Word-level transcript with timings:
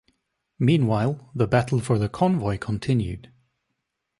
Meanwhile, 0.57 1.29
the 1.35 1.45
battle 1.45 1.79
for 1.79 1.99
the 1.99 2.09
convoy 2.09 2.57
continued. 2.57 3.31